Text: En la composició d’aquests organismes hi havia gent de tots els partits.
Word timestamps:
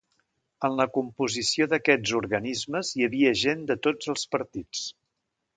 En 0.69 0.77
la 0.79 0.87
composició 0.95 1.67
d’aquests 1.73 2.15
organismes 2.21 2.91
hi 2.97 3.07
havia 3.09 3.37
gent 3.45 3.63
de 3.73 3.79
tots 3.89 4.13
els 4.15 4.29
partits. 4.37 4.83